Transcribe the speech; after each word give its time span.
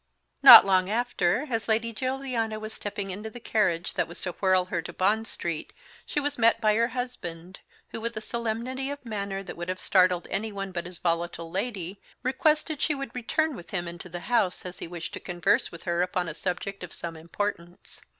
Not 0.41 0.65
long 0.65 0.89
after, 0.89 1.45
as 1.51 1.67
Lady 1.67 1.93
Juliana 1.93 2.59
was 2.59 2.73
stepping 2.73 3.11
into 3.11 3.29
the 3.29 3.39
carriage 3.39 3.93
that 3.93 4.07
was 4.07 4.19
to 4.21 4.31
whirl 4.31 4.65
her 4.65 4.81
to 4.81 4.91
Bond 4.91 5.27
Street 5.27 5.73
she 6.07 6.19
was 6.19 6.39
met 6.39 6.59
by 6.59 6.73
her 6.73 6.87
husband, 6.87 7.59
who, 7.89 8.01
with 8.01 8.17
a 8.17 8.19
solemnity 8.21 8.89
of 8.89 9.05
manner 9.05 9.43
that 9.43 9.55
would 9.55 9.69
have 9.69 9.79
startled 9.79 10.25
anyone 10.31 10.71
but 10.71 10.87
his 10.87 10.97
volatile 10.97 11.51
lady, 11.51 12.01
requested 12.23 12.81
she 12.81 12.95
would 12.95 13.13
return 13.13 13.55
with 13.55 13.69
him 13.69 13.87
into 13.87 14.09
the 14.09 14.21
house, 14.21 14.65
as 14.65 14.79
he 14.79 14.87
wished 14.87 15.13
to 15.13 15.19
converse 15.19 15.71
with 15.71 15.83
her 15.83 16.01
upon 16.01 16.27
a 16.27 16.33
subject 16.33 16.83
of 16.83 16.93
some 16.93 17.15
importance. 17.15 18.01